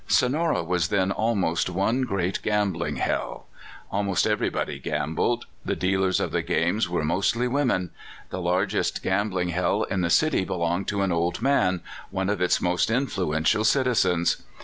"Sonora 0.07 0.63
was 0.63 0.87
then 0.87 1.11
almost 1.11 1.69
one 1.69 2.01
great 2.01 2.41
gambling 2.41 2.95
hell. 2.95 3.45
Almost 3.91 4.25
everybody 4.25 4.79
gambled. 4.79 5.45
The 5.63 5.75
dealers 5.75 6.19
of 6.19 6.31
the 6.31 6.41
games 6.41 6.89
were 6.89 7.03
mostly 7.05 7.45
Avomen. 7.47 7.91
The 8.31 8.41
largest 8.41 9.03
gambling 9.03 9.49
hell 9.49 9.83
in 9.83 10.01
the 10.01 10.09
city 10.09 10.43
belonged 10.43 10.87
to 10.87 11.03
an 11.03 11.11
old 11.11 11.43
man, 11.43 11.81
one 12.09 12.29
of 12.29 12.41
its 12.41 12.59
most 12.59 12.89
influential 12.89 13.63
citizens. 13.63 14.41